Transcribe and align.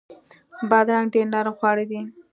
بادرنګ 0.69 1.07
ډیر 1.13 1.25
نرم 1.33 1.53
خواړه 1.59 1.83
دي. 1.89 1.99